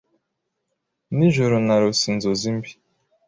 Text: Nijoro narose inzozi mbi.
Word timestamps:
Nijoro 1.17 1.55
narose 1.65 2.03
inzozi 2.11 2.49
mbi. 2.55 2.71